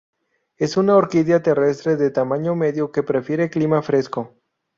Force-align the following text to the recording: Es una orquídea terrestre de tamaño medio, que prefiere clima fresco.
Es 0.57 0.77
una 0.77 0.95
orquídea 0.95 1.43
terrestre 1.43 1.95
de 1.95 2.09
tamaño 2.09 2.55
medio, 2.55 2.91
que 2.91 3.03
prefiere 3.03 3.51
clima 3.51 3.83
fresco. 3.83 4.33